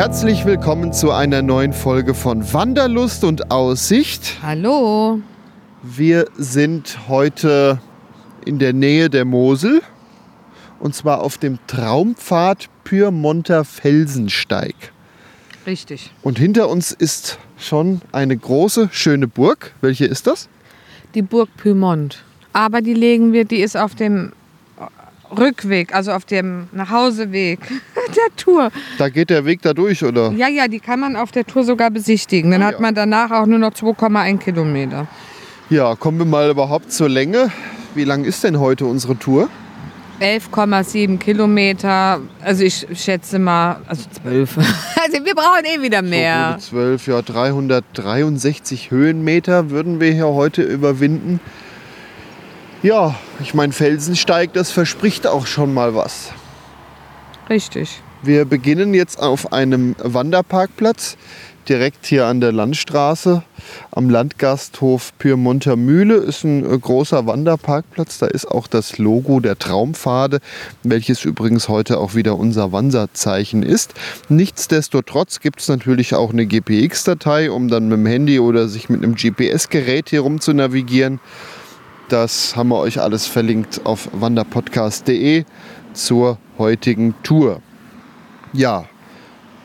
[0.00, 4.38] Herzlich willkommen zu einer neuen Folge von Wanderlust und Aussicht.
[4.40, 5.20] Hallo.
[5.82, 7.82] Wir sind heute
[8.46, 9.82] in der Nähe der Mosel
[10.78, 14.74] und zwar auf dem Traumpfad Pyrmonter Felsensteig.
[15.66, 16.10] Richtig.
[16.22, 19.74] Und hinter uns ist schon eine große, schöne Burg.
[19.82, 20.48] Welche ist das?
[21.14, 22.24] Die Burg Pyrmont.
[22.54, 24.32] Aber die legen wir, die ist auf dem
[25.38, 27.60] Rückweg, also auf dem Nachhauseweg
[28.16, 28.70] der Tour.
[28.98, 30.32] Da geht der Weg da durch, oder?
[30.32, 32.50] Ja, ja, die kann man auf der Tour sogar besichtigen.
[32.50, 32.80] Dann Ah, hat ja.
[32.80, 35.06] man danach auch nur noch 2,1 Kilometer.
[35.70, 37.50] Ja, kommen wir mal überhaupt zur Länge.
[37.94, 39.48] Wie lang ist denn heute unsere Tour?
[40.20, 44.56] 11,7 Kilometer, also ich schätze mal, also 12.
[45.02, 46.58] Also wir brauchen eh wieder mehr.
[46.60, 51.40] So gute 12, ja, 363 Höhenmeter würden wir hier heute überwinden.
[52.82, 56.30] Ja, ich meine, Felsensteig, das verspricht auch schon mal was.
[57.50, 58.00] Richtig.
[58.22, 61.18] Wir beginnen jetzt auf einem Wanderparkplatz,
[61.68, 63.42] direkt hier an der Landstraße.
[63.90, 68.18] Am Landgasthof Pyrmonter Mühle ist ein äh, großer Wanderparkplatz.
[68.18, 70.40] Da ist auch das Logo der Traumpfade,
[70.82, 73.92] welches übrigens heute auch wieder unser Wanderzeichen ist.
[74.30, 79.02] Nichtsdestotrotz gibt es natürlich auch eine GPX-Datei, um dann mit dem Handy oder sich mit
[79.02, 81.20] einem GPS-Gerät hier rum zu navigieren.
[82.10, 85.44] Das haben wir euch alles verlinkt auf wanderpodcast.de
[85.92, 87.62] zur heutigen Tour.
[88.52, 88.84] Ja,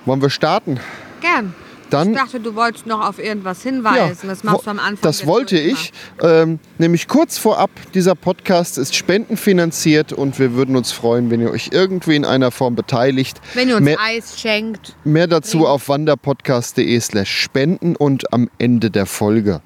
[0.06, 0.80] wollen wir starten?
[1.22, 1.56] Gern.
[1.90, 4.28] Dann, Ich dachte, du wolltest noch auf irgendwas hinweisen.
[4.28, 5.02] das machst du am Anfang.
[5.02, 5.92] das wollte ich.
[6.22, 11.50] Ähm, nämlich kurz vorab, dieser Podcast ist spendenfinanziert und wir würden uns freuen, wenn ihr
[11.50, 13.42] euch irgendwie in einer Form beteiligt.
[13.56, 14.96] Wenn ihr uns Mehr, Eis schenkt.
[15.04, 19.62] mehr dazu auf wanderpodcast.de slash spenden und am Ende der Folge.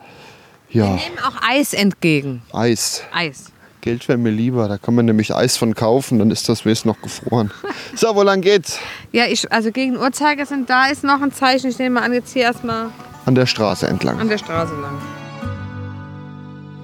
[0.69, 2.41] Wir Ja, nehmen auch Eis entgegen.
[2.53, 3.03] Eis.
[3.13, 3.51] Eis.
[3.81, 6.85] Geld wäre mir lieber, da kann man nämlich Eis von kaufen, dann ist das wenigstens
[6.93, 7.51] noch gefroren.
[7.95, 8.77] So, wo lang geht's?
[9.11, 11.69] Ja, ich, also gegen Uhrzeigersinn, da ist noch ein Zeichen.
[11.69, 12.87] Ich nehme an, jetzt hier erstmal
[13.25, 14.19] An der Straße entlang.
[14.19, 14.97] an der Straße lang.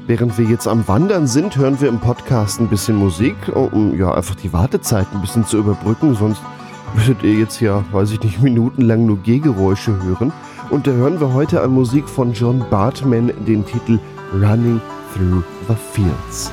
[0.08, 4.14] Während wir jetzt am Wandern sind, hören wir im Podcast ein bisschen Musik, um ja
[4.14, 6.16] einfach die Wartezeit ein bisschen zu überbrücken.
[6.16, 6.42] Sonst
[6.96, 10.32] würdet ihr jetzt ja, weiß ich nicht, minutenlang nur Gehgeräusche hören.
[10.70, 14.00] Und da hören wir heute an Musik von John Bartman den Titel
[14.34, 14.82] Running
[15.14, 16.52] Through the Fields.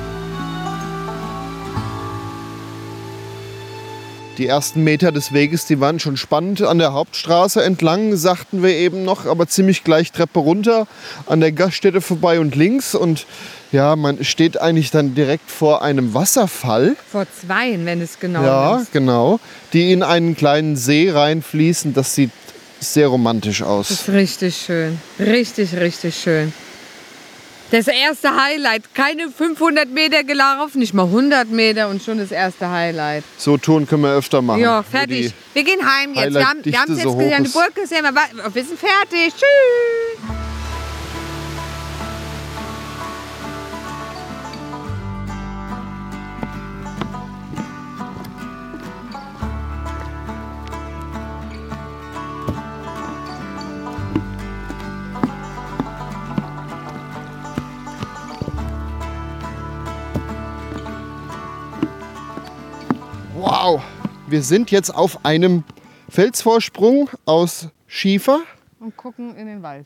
[4.39, 6.63] Die ersten Meter des Weges, die waren schon spannend.
[6.63, 10.87] An der Hauptstraße entlang, sagten wir eben noch, aber ziemlich gleich Treppe runter,
[11.27, 12.95] an der Gaststätte vorbei und links.
[12.95, 13.27] Und
[13.71, 16.95] ja, man steht eigentlich dann direkt vor einem Wasserfall.
[17.11, 18.91] Vor zweien, wenn es genau Ja, ist.
[18.91, 19.39] genau.
[19.73, 21.93] Die in einen kleinen See reinfließen.
[21.93, 22.31] Das sieht
[22.91, 23.91] sehr romantisch Das aus.
[23.91, 24.99] ist richtig schön.
[25.19, 26.53] Richtig, richtig schön.
[27.71, 28.93] Das erste Highlight.
[28.93, 33.23] Keine 500 Meter gelaufen, nicht mal 100 Meter und schon das erste Highlight.
[33.37, 34.61] So Touren können wir öfter machen.
[34.61, 35.33] Ja, fertig.
[35.53, 36.33] Wir gehen heim jetzt.
[36.35, 37.49] Wir haben wir haben es jetzt so gesehen, die.
[37.49, 38.03] Burg gesehen.
[38.03, 39.33] Wir wir sind fertig.
[39.33, 39.92] Tschüss.
[64.33, 65.63] Wir sind jetzt auf einem
[66.09, 68.39] Felsvorsprung aus Schiefer.
[68.79, 69.85] Und gucken in den Wald.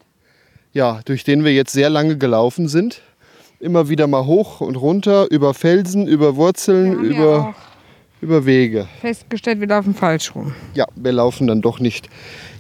[0.72, 3.02] ja, durch den wir jetzt sehr lange gelaufen sind.
[3.60, 7.56] Immer wieder mal hoch und runter, über Felsen, über Wurzeln, ja über, auch
[8.22, 8.88] über Wege.
[9.02, 10.56] festgestellt, wir laufen falsch rum.
[10.76, 12.08] Ja, wir laufen dann doch nicht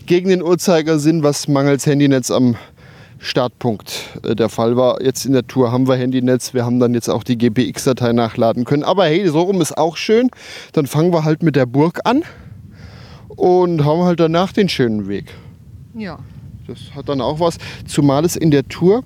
[0.05, 2.57] gegen den Uhrzeigersinn, was mangels Handynetz am
[3.19, 5.01] Startpunkt äh, der Fall war.
[5.01, 8.65] Jetzt in der Tour haben wir Handynetz, wir haben dann jetzt auch die GPX-Datei nachladen
[8.65, 8.83] können.
[8.83, 10.29] Aber hey, so rum ist auch schön.
[10.73, 12.23] Dann fangen wir halt mit der Burg an
[13.29, 15.33] und haben halt danach den schönen Weg.
[15.95, 16.19] Ja.
[16.67, 19.03] Das hat dann auch was, zumal es in der Tour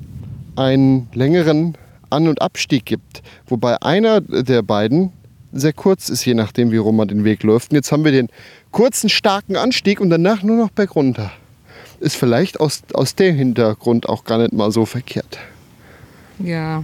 [0.56, 1.78] einen längeren
[2.10, 3.22] An- und Abstieg gibt.
[3.46, 5.13] Wobei einer der beiden
[5.52, 7.72] sehr kurz ist, je nachdem, wie rum man den Weg läuft.
[7.72, 8.30] Und jetzt haben wir den
[8.72, 11.31] kurzen, starken Anstieg und danach nur noch bergunter.
[12.01, 15.38] Ist vielleicht aus, aus dem Hintergrund auch gar nicht mal so verkehrt.
[16.39, 16.83] Ja,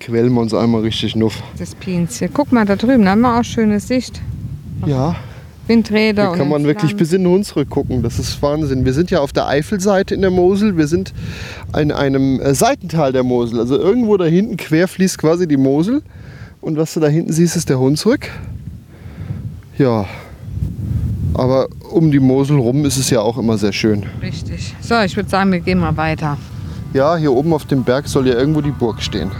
[0.00, 1.42] Quellen wir uns einmal richtig nuff.
[1.58, 2.28] das Pinzchen.
[2.32, 4.20] Guck mal, da drüben haben wir auch schöne Sicht.
[4.84, 5.16] Ja,
[5.66, 8.02] Windräder und kann man wirklich bis in den Hunsrück gucken.
[8.02, 8.84] Das ist Wahnsinn.
[8.84, 10.76] Wir sind ja auf der Eifelseite in der Mosel.
[10.76, 11.12] Wir sind
[11.76, 13.58] in einem äh, Seitental der Mosel.
[13.58, 16.02] Also irgendwo da hinten quer fließt quasi die Mosel.
[16.60, 18.30] Und was du da hinten siehst, ist der Hunsrück.
[19.78, 20.06] Ja,
[21.38, 24.04] aber um die Mosel rum ist es ja auch immer sehr schön.
[24.22, 24.74] Richtig.
[24.80, 26.38] So, ich würde sagen, wir gehen mal weiter.
[26.92, 29.30] Ja, hier oben auf dem Berg soll ja irgendwo die Burg stehen.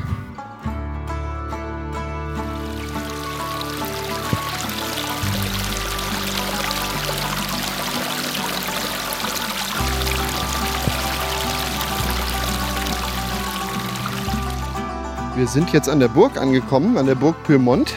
[15.34, 17.94] Wir sind jetzt an der Burg angekommen, an der Burg Pyrmont.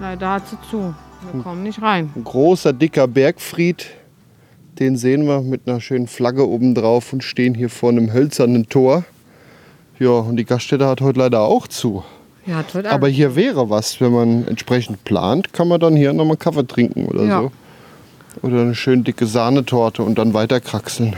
[0.00, 0.94] Leider hat sie zu.
[1.32, 2.10] Wir kommen nicht rein.
[2.14, 3.86] Ein großer, dicker Bergfried.
[4.78, 8.68] Den sehen wir mit einer schönen Flagge oben drauf und stehen hier vor einem hölzernen
[8.68, 9.04] Tor.
[9.98, 12.04] Ja, und die Gaststätte hat heute leider auch zu.
[12.46, 16.36] Ja, tot Aber hier wäre was, wenn man entsprechend plant, kann man dann hier nochmal
[16.36, 17.40] Kaffee trinken oder Ja.
[17.42, 17.52] so.
[18.42, 21.16] Oder eine schön dicke Sahnetorte und dann weiter kraxeln.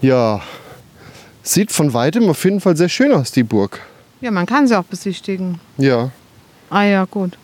[0.00, 0.40] Ja,
[1.42, 3.80] sieht von weitem auf jeden Fall sehr schön aus, die Burg.
[4.20, 5.58] Ja, man kann sie auch besichtigen.
[5.76, 6.10] Ja,
[6.70, 7.36] Ah ja, gut.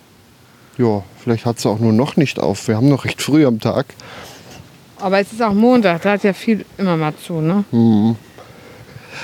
[0.80, 2.66] Ja, vielleicht hat sie auch nur noch nicht auf.
[2.66, 3.86] Wir haben noch recht früh am Tag.
[4.98, 7.64] Aber es ist auch Montag, da hat ja viel immer mal zu, ne?
[7.70, 8.16] Mhm.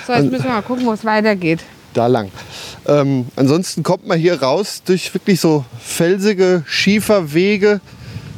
[0.06, 1.60] So, jetzt müssen wir mal gucken, wo es weitergeht.
[1.94, 2.30] da lang.
[2.86, 7.80] Ähm, ansonsten kommt man hier raus durch wirklich so felsige Schieferwege.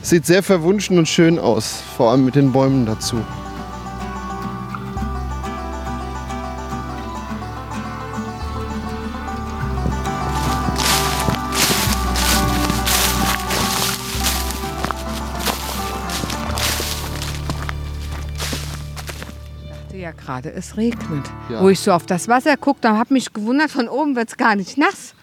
[0.01, 3.17] Sieht sehr verwunschen und schön aus, vor allem mit den Bäumen dazu.
[20.43, 21.27] Gerade, es regnet.
[21.51, 21.63] Ja.
[21.63, 24.37] Wo ich so auf das Wasser gucke, da habe mich gewundert, von oben wird es
[24.37, 25.15] gar nicht nass.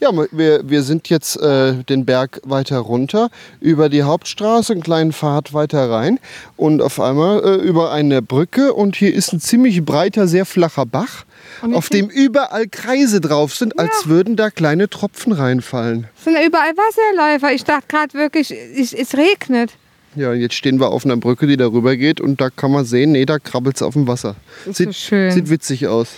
[0.00, 3.30] Ja, wir, wir sind jetzt äh, den Berg weiter runter,
[3.60, 6.20] über die Hauptstraße, einen kleinen Pfad weiter rein
[6.56, 10.86] und auf einmal äh, über eine Brücke und hier ist ein ziemlich breiter, sehr flacher
[10.86, 11.24] Bach,
[11.72, 16.06] auf dem überall Kreise drauf sind, als würden da kleine Tropfen reinfallen.
[16.16, 17.52] Es sind ja überall Wasserläufer.
[17.52, 19.72] Ich dachte gerade wirklich, es regnet.
[20.14, 23.12] Ja, jetzt stehen wir auf einer Brücke, die darüber geht und da kann man sehen,
[23.12, 24.34] nee, da krabbelt es auf dem Wasser.
[24.66, 25.30] ist Sieht, so schön.
[25.32, 26.08] sieht witzig aus.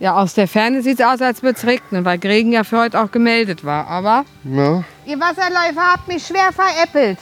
[0.00, 2.78] Ja, aus der Ferne sieht es aus, als würde es regnen, weil Regen ja für
[2.78, 3.86] heute auch gemeldet war.
[3.88, 7.18] Aber Ja, ihr Wasserläufer habt mich schwer veräppelt.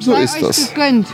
[0.00, 0.74] so Sei ist euch das.
[0.74, 1.06] gegönnt.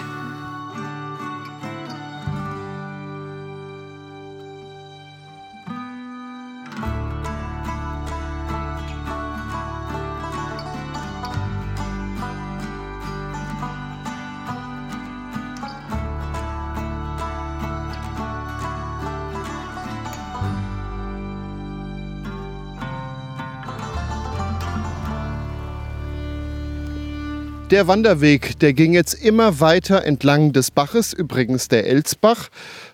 [27.73, 32.51] Der Wanderweg, der ging jetzt immer weiter entlang des Baches, übrigens der Elsbach.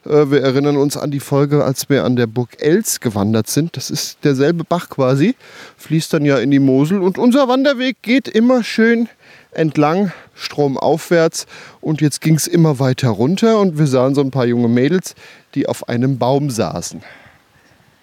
[0.06, 3.76] Äh, Wir erinnern uns an die Folge, als wir an der Burg Els gewandert sind.
[3.76, 5.34] Das ist derselbe Bach quasi,
[5.78, 7.00] fließt dann ja in die Mosel.
[7.00, 9.08] Und unser Wanderweg geht immer schön
[9.50, 11.46] entlang, stromaufwärts.
[11.80, 15.16] Und jetzt ging es immer weiter runter und wir sahen so ein paar junge Mädels,
[15.56, 17.02] die auf einem Baum saßen.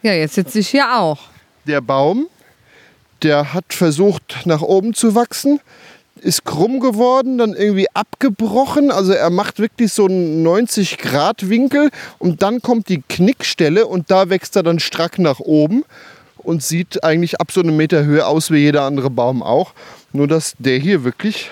[0.02, 1.20] Ja, jetzt sitze ich hier auch.
[1.66, 2.28] Der Baum,
[3.24, 5.62] der hat versucht nach oben zu wachsen,
[6.22, 8.92] ist krumm geworden, dann irgendwie abgebrochen.
[8.92, 14.56] Also er macht wirklich so einen 90-Grad-Winkel und dann kommt die Knickstelle und da wächst
[14.56, 15.84] er dann strack nach oben
[16.38, 19.74] und sieht eigentlich ab so einem Meter Höhe aus wie jeder andere Baum auch.
[20.14, 21.52] Nur dass der hier wirklich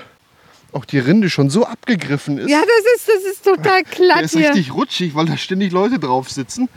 [0.72, 2.50] auch die Rinde schon so abgegriffen ist.
[2.50, 4.50] Ja, das ist, das ist total der glatt ist hier.
[4.50, 6.70] richtig rutschig, weil da ständig Leute drauf sitzen.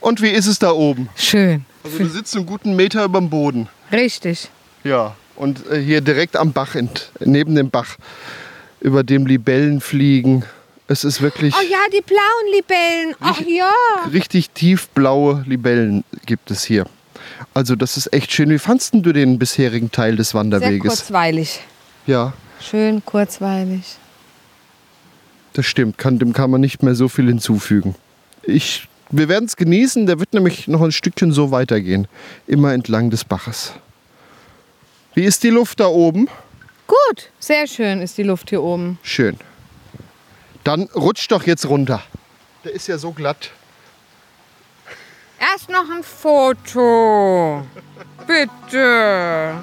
[0.00, 1.08] Und wie ist es da oben?
[1.16, 1.64] Schön.
[1.82, 3.68] Also du sitzt einen guten Meter über dem Boden.
[3.90, 4.50] Richtig.
[4.84, 7.96] Ja, und äh, hier direkt am Bach, ent, neben dem Bach,
[8.80, 10.44] über dem Libellen fliegen.
[10.86, 13.14] Es ist wirklich Oh ja, die blauen Libellen.
[13.20, 13.72] Ach ja.
[14.12, 16.86] richtig tiefblaue Libellen gibt es hier.
[17.54, 18.48] Also das ist echt schön.
[18.50, 20.88] Wie fandst denn du den bisherigen Teil des Sehr Wanderweges?
[20.88, 21.60] kurzweilig.
[22.06, 23.96] Ja, Schön kurzweilig.
[25.52, 25.98] das stimmt.
[25.98, 27.94] Kann, dem kann man nicht mehr so viel hinzufügen.
[28.42, 30.06] Ich, wir werden es genießen.
[30.06, 32.08] Der wird nämlich noch ein Stückchen so weitergehen.
[32.46, 33.74] Immer entlang des Baches.
[35.14, 36.28] Wie ist die Luft da oben?
[36.86, 37.30] Gut.
[37.38, 38.98] Sehr schön ist die Luft hier oben.
[39.02, 39.36] Schön.
[40.64, 42.02] Dann rutscht doch jetzt runter.
[42.64, 43.50] Der ist ja so glatt.
[45.40, 47.64] Erst noch ein Foto.
[48.26, 49.54] Bitte.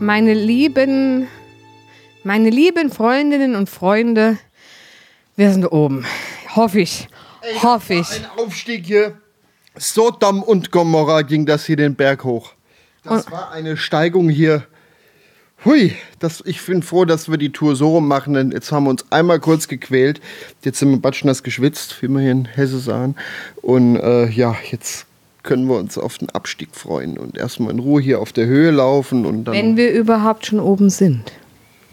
[0.00, 1.28] Meine lieben,
[2.24, 4.38] meine lieben Freundinnen und Freunde,
[5.36, 6.04] wir sind oben.
[6.54, 7.08] Hoffe ich.
[7.42, 8.10] Ey, Hoffe ich.
[8.10, 9.18] Ein Aufstieg hier.
[9.76, 12.52] Sodom und Gomorra ging das hier den Berg hoch.
[13.04, 14.66] Das war eine Steigung hier.
[15.64, 18.84] Hui, das, ich bin froh, dass wir die Tour so rum machen, denn jetzt haben
[18.84, 20.20] wir uns einmal kurz gequält.
[20.62, 23.16] Jetzt sind wir batschnass geschwitzt, wie wir hier in Hesse sagen.
[23.62, 25.06] Und äh, ja, jetzt
[25.46, 28.70] können wir uns auf den Abstieg freuen und erstmal in Ruhe hier auf der Höhe
[28.70, 29.54] laufen und dann.
[29.54, 31.32] Wenn wir überhaupt schon oben sind.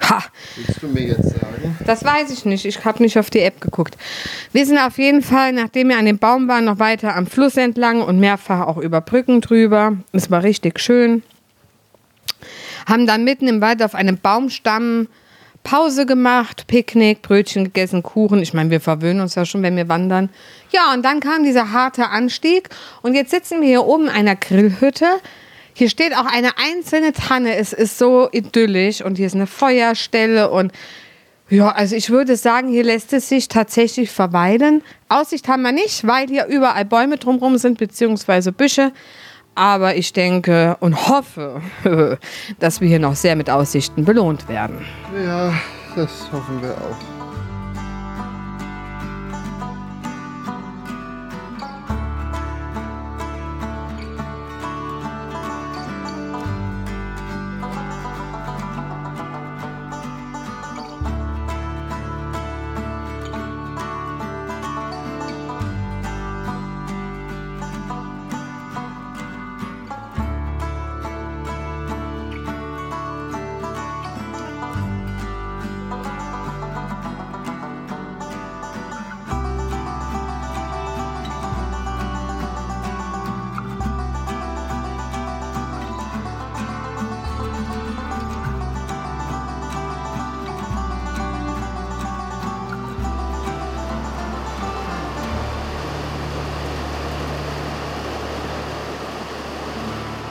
[0.09, 0.21] Ha!
[0.57, 1.77] willst du mir jetzt sagen?
[1.85, 2.65] Das weiß ich nicht.
[2.65, 3.95] Ich habe nicht auf die App geguckt.
[4.51, 7.55] Wir sind auf jeden Fall, nachdem wir an dem Baum waren, noch weiter am Fluss
[7.55, 9.95] entlang und mehrfach auch über Brücken drüber.
[10.11, 11.23] Es war richtig schön.
[12.85, 15.07] Haben dann mitten im Wald auf einem Baumstamm
[15.63, 18.41] Pause gemacht, Picknick, Brötchen gegessen, Kuchen.
[18.41, 20.29] Ich meine, wir verwöhnen uns ja schon, wenn wir wandern.
[20.71, 22.69] Ja, und dann kam dieser harte Anstieg.
[23.01, 25.07] Und jetzt sitzen wir hier oben in einer Grillhütte.
[25.73, 27.55] Hier steht auch eine einzelne Tanne.
[27.55, 29.01] Es ist so idyllisch.
[29.01, 30.51] Und hier ist eine Feuerstelle.
[30.51, 30.71] Und
[31.49, 34.81] ja, also ich würde sagen, hier lässt es sich tatsächlich verweilen.
[35.07, 38.91] Aussicht haben wir nicht, weil hier überall Bäume drumherum sind, beziehungsweise Büsche.
[39.55, 41.61] Aber ich denke und hoffe,
[42.59, 44.85] dass wir hier noch sehr mit Aussichten belohnt werden.
[45.23, 45.53] Ja,
[45.95, 47.12] das hoffen wir auch.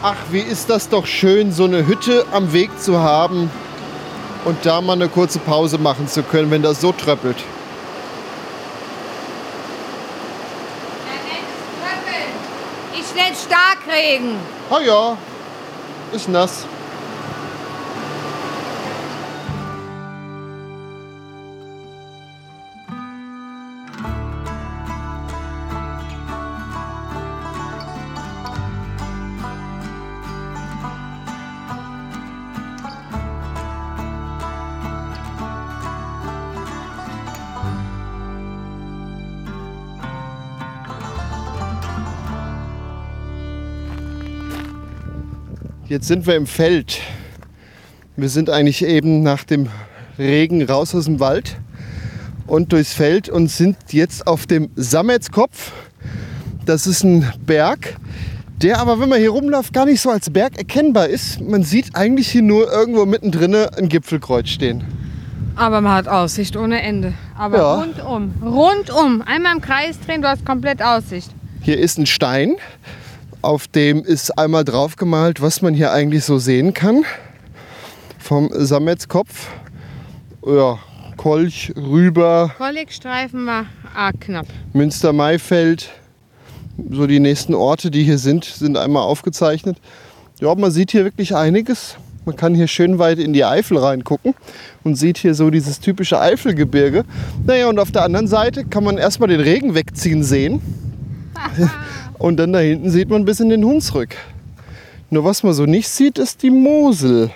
[0.04, 3.48] Ach, wie ist das doch schön, so eine Hütte am Weg zu haben
[4.44, 7.36] und da mal eine kurze Pause machen zu können, wenn das so tröppelt.
[12.94, 14.34] Ich nenne Starkregen.
[14.70, 15.16] Ah ja,
[16.12, 16.66] ist nass.
[45.92, 47.02] Jetzt sind wir im Feld.
[48.16, 49.68] Wir sind eigentlich eben nach dem
[50.18, 51.58] Regen raus aus dem Wald
[52.46, 55.70] und durchs Feld und sind jetzt auf dem Sammetskopf.
[56.64, 57.96] Das ist ein Berg,
[58.62, 61.42] der aber, wenn man hier rumläuft, gar nicht so als Berg erkennbar ist.
[61.42, 64.82] Man sieht eigentlich hier nur irgendwo mittendrin ein Gipfelkreuz stehen.
[65.56, 67.12] Aber man hat Aussicht ohne Ende.
[67.36, 67.74] Aber Ja.
[67.74, 69.22] rundum, rundum.
[69.26, 71.30] Einmal im Kreis drehen, du hast komplett Aussicht.
[71.60, 72.56] Hier ist ein Stein,
[73.42, 77.04] auf dem ist einmal drauf gemalt, was man hier eigentlich so sehen kann.
[78.18, 79.48] Vom Sammetskopf.
[80.46, 80.78] Ja,
[81.16, 84.46] Kolch, Rüber, Kollegstreifen war arg knapp.
[84.72, 85.90] Münster-Maifeld.
[86.90, 89.76] So die nächsten Orte, die hier sind, sind einmal aufgezeichnet.
[90.40, 91.96] Ja, man sieht hier wirklich einiges.
[92.24, 94.34] Man kann hier schön weit in die Eifel reingucken
[94.84, 97.04] und sieht hier so dieses typische Eifelgebirge.
[97.44, 100.62] Naja, und auf der anderen Seite kann man erstmal den Regen wegziehen sehen.
[102.22, 104.14] Und dann da hinten sieht man bis in den Hunsrück.
[105.10, 107.32] Nur was man so nicht sieht, ist die Mosel.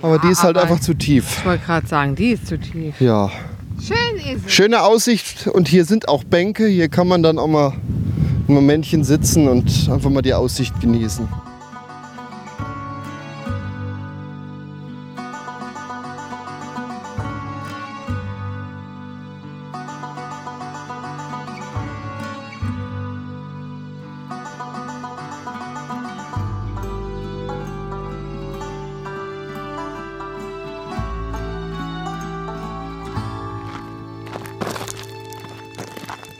[0.00, 1.40] Aber die ist halt einfach zu tief.
[1.40, 2.98] Ich wollte gerade sagen, die ist zu tief.
[3.02, 3.30] Ja.
[3.78, 4.52] Schön ist es.
[4.52, 6.66] Schöne Aussicht und hier sind auch Bänke.
[6.66, 7.74] Hier kann man dann auch mal
[8.48, 11.28] ein Momentchen sitzen und einfach mal die Aussicht genießen.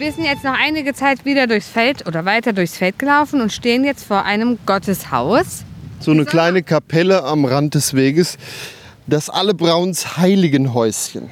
[0.04, 3.50] Wir sind jetzt noch einige Zeit wieder durchs Feld oder weiter durchs Feld gelaufen und
[3.50, 5.64] stehen jetzt vor einem Gotteshaus.
[5.98, 8.36] So eine kleine Kapelle am Rand des Weges.
[9.06, 11.30] Das Allebrauns Heiligenhäuschen.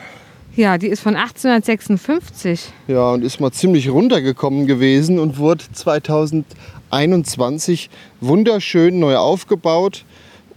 [0.57, 2.73] Ja, die ist von 1856.
[2.89, 7.91] Ja, und ist mal ziemlich runtergekommen gewesen und wurde 2021
[8.23, 10.07] wunderschön neu aufgebaut.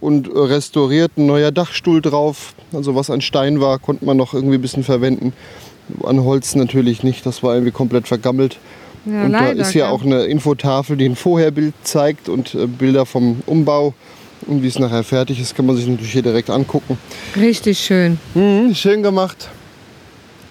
[0.00, 1.12] und restauriert.
[1.18, 2.54] Ein neuer Dachstuhl drauf.
[2.72, 5.34] Also was an Stein war, konnte man noch irgendwie ein bisschen verwenden.
[6.02, 8.58] An Holz natürlich nicht, das war irgendwie komplett vergammelt.
[9.06, 9.90] Ja, und leider, da ist hier gell?
[9.90, 13.94] auch eine Infotafel, die ein Vorherbild zeigt und äh, Bilder vom Umbau.
[14.46, 16.98] Und wie es nachher fertig ist, kann man sich natürlich hier direkt angucken.
[17.36, 18.18] Richtig schön.
[18.34, 19.48] Mhm, schön gemacht.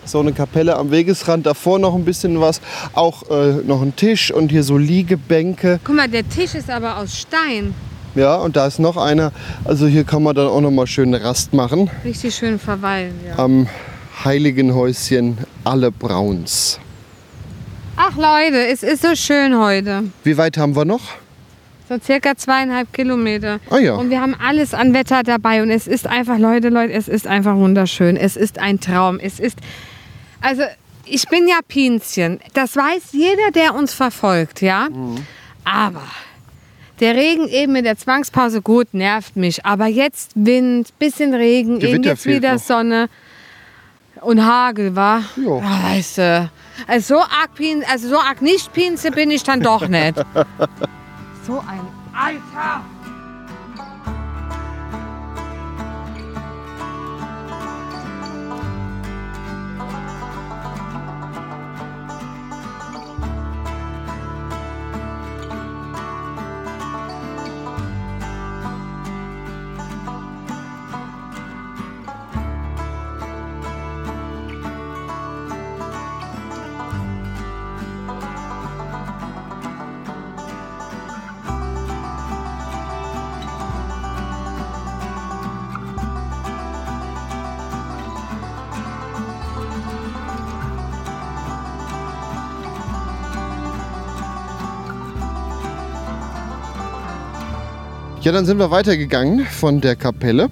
[0.06, 2.62] So eine Kapelle am Wegesrand, davor noch ein bisschen was.
[2.94, 5.80] Auch äh, noch ein Tisch und hier so Liegebänke.
[5.84, 7.74] Guck mal, der Tisch ist aber aus Stein.
[8.16, 9.32] Ja, und da ist noch einer.
[9.66, 11.90] Also hier kann man dann auch noch mal schön Rast machen.
[12.04, 13.14] Richtig schön verweilen.
[13.28, 13.44] Ja.
[13.44, 13.68] Am
[14.24, 16.80] heiligen Häuschen Alle Brauns.
[17.98, 20.04] Ach Leute, es ist so schön heute.
[20.24, 21.02] Wie weit haben wir noch?
[21.88, 23.60] So circa zweieinhalb Kilometer.
[23.70, 23.96] Ah ja.
[23.96, 25.62] Und wir haben alles an Wetter dabei.
[25.62, 28.18] Und es ist einfach, Leute, Leute, es ist einfach wunderschön.
[28.18, 29.20] Es ist ein Traum.
[29.20, 29.60] Es ist,
[30.42, 30.64] also
[31.06, 32.40] ich bin ja Pinzchen.
[32.54, 34.88] Das weiß jeder, der uns verfolgt, ja.
[35.64, 36.04] Aber
[37.00, 39.66] der Regen eben mit der Zwangspause, gut, nervt mich.
[39.66, 42.62] Aber jetzt Wind, bisschen Regen, Gewitter eben jetzt wieder noch.
[42.62, 43.10] Sonne
[44.22, 45.24] und Hagel, war.
[45.36, 45.92] Ja.
[45.92, 46.50] Weißt du,
[46.88, 50.16] also so arg, Pin, also so arg nicht Pinze bin ich dann doch nicht.
[51.48, 51.82] so ein
[52.14, 52.82] Alter!
[98.26, 100.50] Ja, dann sind wir weitergegangen von der Kapelle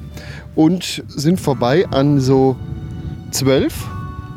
[0.54, 2.56] und sind vorbei an so
[3.32, 3.74] zwölf.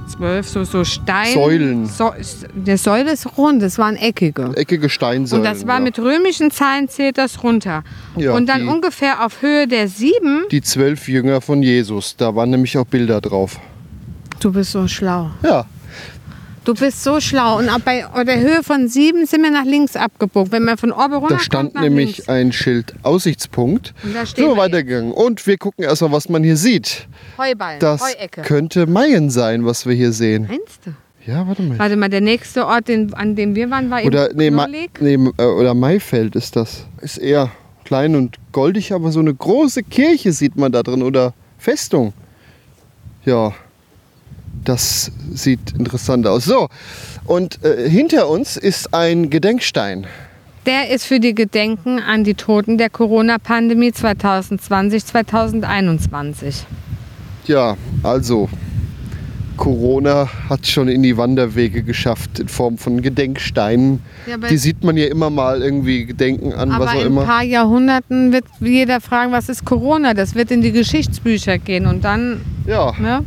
[0.08, 1.34] Zwölf, so, so Stein.
[1.34, 1.84] Säulen.
[1.84, 2.12] So,
[2.54, 4.52] der Säule ist rund, das waren eckige.
[4.56, 5.44] eckige Steinsäulen.
[5.44, 5.84] Und das war ja.
[5.84, 7.84] mit römischen Zahlen zählt das runter.
[8.16, 10.44] Ja, und dann die- ungefähr auf Höhe der sieben.
[10.50, 12.16] die zwölf Jünger von Jesus.
[12.16, 13.60] Da waren nämlich auch Bilder drauf.
[14.40, 15.30] Du bist so schlau.
[15.42, 15.66] Ja,
[16.66, 17.58] Du bist so schlau.
[17.58, 20.50] Und ab bei der Höhe von sieben sind wir nach links abgebogen.
[20.50, 22.28] Wenn man von oben runter da stand kommt, nämlich links.
[22.28, 23.94] ein Schild Aussichtspunkt.
[24.02, 25.12] Und da stehen wir wir weitergegangen.
[25.12, 27.06] Und wir gucken erstmal, was man hier sieht.
[27.38, 28.42] Heuballen, Das Heuecke.
[28.42, 30.48] könnte Mayen sein, was wir hier sehen.
[30.48, 30.90] Meinst du?
[31.24, 31.78] Ja, warte mal.
[31.78, 34.66] Warte mal, der nächste Ort, den, an dem wir waren, war Oder, eben nee, Ma
[34.66, 34.88] nee,
[35.38, 36.84] äh, oder Maifeld ist das.
[37.00, 37.52] Ist eher
[37.84, 41.04] klein und goldig, aber so eine große Kirche sieht man da drin.
[41.04, 42.12] Oder Festung.
[43.24, 43.54] Ja,
[44.68, 46.44] das sieht interessant aus.
[46.44, 46.68] So,
[47.24, 50.06] und äh, hinter uns ist ein Gedenkstein.
[50.66, 56.64] Der ist für die Gedenken an die Toten der Corona-Pandemie 2020, 2021.
[57.46, 58.48] Ja, also
[59.56, 64.00] Corona hat schon in die Wanderwege geschafft in Form von Gedenksteinen.
[64.26, 67.00] Ja, aber- die sieht man ja immer mal irgendwie Gedenken an, Aber was auch in
[67.02, 67.24] ein immer.
[67.24, 70.12] paar Jahrhunderten wird jeder fragen, was ist Corona?
[70.14, 71.86] Das wird in die Geschichtsbücher gehen.
[71.86, 73.22] Und dann, Ja, ne?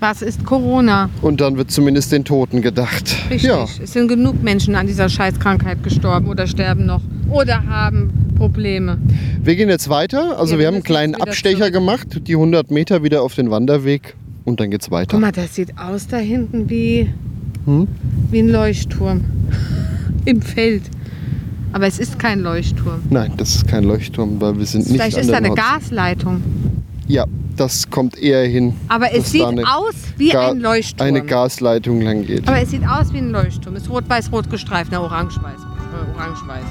[0.00, 1.10] Was ist Corona?
[1.22, 3.16] und dann wird zumindest den Toten gedacht.
[3.30, 3.42] Richtig.
[3.50, 8.98] Ja, Es sind genug Menschen an dieser Scheißkrankheit gestorben oder sterben noch oder haben Probleme.
[9.42, 10.38] wir gehen jetzt weiter.
[10.38, 11.72] Also wir wir haben einen kleinen Abstecher zurück.
[11.72, 15.08] gemacht, die 100 Meter wieder auf den Wanderweg und dann geht's weiter.
[15.12, 17.12] Guck mal, das sieht aus da hinten wie,
[17.64, 17.88] Hm?
[18.30, 19.22] wie ein Leuchtturm
[20.24, 20.82] im Feld.
[21.72, 23.00] Aber es ist kein Leuchtturm.
[23.10, 25.50] Nein, das ist kein Leuchtturm, weil wir sind nicht Vielleicht an ist da eine.
[25.54, 26.42] Gasleitung.
[27.08, 27.24] Ja,
[27.60, 28.74] das kommt eher hin.
[28.88, 31.06] Aber es sieht aus wie Ga- ein Leuchtturm.
[31.08, 32.46] Eine Gasleitung lang geht.
[32.48, 33.76] Aber es sieht aus wie ein Leuchtturm.
[33.76, 35.60] Ist rot-weiß-rot gestreift, na orange-weiß.
[35.60, 36.64] Äh, orange-weiß.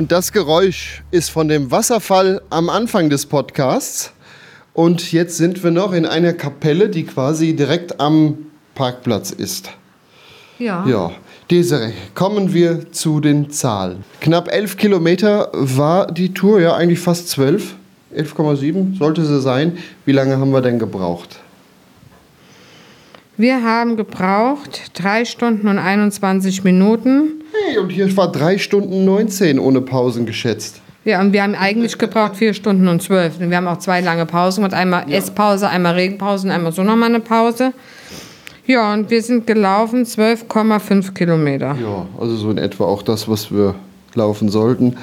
[0.00, 4.14] Und das Geräusch ist von dem Wasserfall am Anfang des Podcasts.
[4.72, 9.68] Und jetzt sind wir noch in einer Kapelle, die quasi direkt am Parkplatz ist.
[10.58, 10.86] Ja.
[10.86, 11.12] Ja,
[11.50, 14.02] Desiree, kommen wir zu den Zahlen.
[14.22, 17.74] Knapp 11 Kilometer war die Tour, ja eigentlich fast 12.
[18.16, 19.76] 11,7 sollte sie sein.
[20.06, 21.40] Wie lange haben wir denn gebraucht?
[23.40, 29.58] Wir haben gebraucht 3 Stunden und 21 Minuten Hey, und hier war 3 Stunden 19
[29.58, 30.82] ohne Pausen geschätzt.
[31.06, 33.40] Ja, und wir haben eigentlich gebraucht 4 Stunden und 12.
[33.40, 37.08] Wir haben auch zwei lange Pausen und einmal Esspause, einmal Regenpause und einmal so nochmal
[37.08, 37.72] eine Pause.
[38.66, 41.78] Ja, und wir sind gelaufen 12,5 Kilometer.
[41.80, 43.74] Ja, also so in etwa auch das, was wir
[44.14, 44.98] laufen sollten.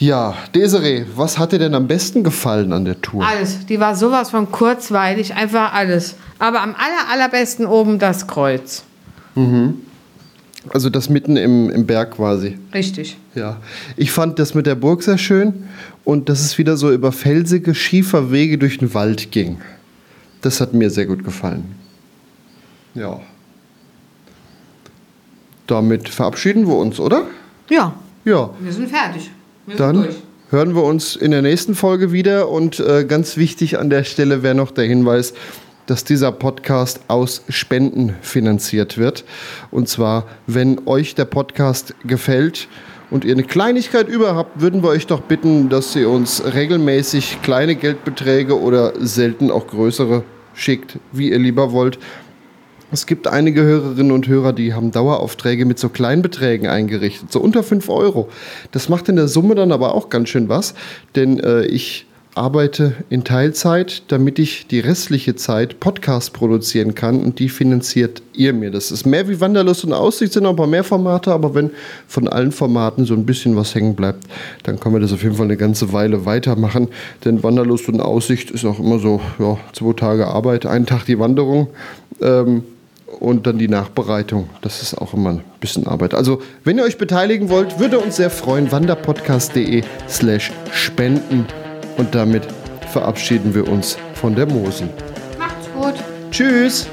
[0.00, 3.22] Ja, Desiree, was hat dir denn am besten gefallen an der Tour?
[3.22, 3.66] Alles.
[3.66, 6.14] Die war sowas von kurzweilig, einfach alles.
[6.38, 8.82] Aber am aller, allerbesten oben das Kreuz.
[10.70, 12.58] Also das mitten im, im Berg quasi.
[12.72, 13.18] Richtig.
[13.34, 13.58] Ja,
[13.96, 15.68] ich fand das mit der Burg sehr schön
[16.04, 19.60] und dass es wieder so über felsige Schieferwege durch den Wald ging.
[20.40, 21.74] Das hat mir sehr gut gefallen.
[22.94, 23.20] Ja.
[25.66, 27.26] Damit verabschieden wir uns, oder?
[27.68, 29.30] Ja, Ja, wir sind fertig.
[29.66, 30.08] Wir dann
[30.50, 34.42] hören wir uns in der nächsten Folge wieder und äh, ganz wichtig an der Stelle
[34.42, 35.32] wäre noch der Hinweis,
[35.86, 39.24] dass dieser Podcast aus Spenden finanziert wird.
[39.70, 42.68] Und zwar, wenn euch der Podcast gefällt
[43.10, 47.42] und ihr eine Kleinigkeit über habt, würden wir euch doch bitten, dass ihr uns regelmäßig
[47.42, 50.22] kleine Geldbeträge oder selten auch größere
[50.54, 51.98] schickt, wie ihr lieber wollt.
[52.92, 57.62] Es gibt einige Hörerinnen und Hörer, die haben Daueraufträge mit so Kleinbeträgen eingerichtet, so unter
[57.62, 58.28] 5 Euro.
[58.72, 60.74] Das macht in der Summe dann aber auch ganz schön was,
[61.14, 67.38] denn äh, ich arbeite in Teilzeit, damit ich die restliche Zeit Podcast produzieren kann und
[67.38, 68.70] die finanziert ihr mir.
[68.70, 71.70] Das ist mehr wie Wanderlust und Aussicht, sind noch ein paar mehr Formate, aber wenn
[72.06, 74.24] von allen Formaten so ein bisschen was hängen bleibt,
[74.62, 76.88] dann kann man das auf jeden Fall eine ganze Weile weitermachen,
[77.24, 81.18] denn Wanderlust und Aussicht ist auch immer so ja, zwei Tage Arbeit, einen Tag die
[81.18, 81.68] Wanderung.
[82.20, 82.62] Ähm,
[83.18, 84.48] und dann die Nachbereitung.
[84.60, 86.14] Das ist auch immer ein bisschen Arbeit.
[86.14, 88.70] Also, wenn ihr euch beteiligen wollt, würde uns sehr freuen.
[88.70, 91.46] wanderpodcast.de slash spenden.
[91.96, 92.46] Und damit
[92.92, 94.88] verabschieden wir uns von der Mosel.
[95.38, 95.94] Macht's gut.
[96.30, 96.88] Tschüss!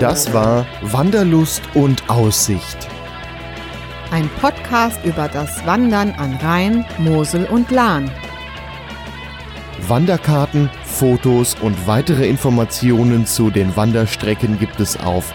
[0.00, 2.88] Das war Wanderlust und Aussicht.
[4.10, 8.10] Ein Podcast über das Wandern an Rhein, Mosel und Lahn.
[9.88, 15.34] Wanderkarten, Fotos und weitere Informationen zu den Wanderstrecken gibt es auf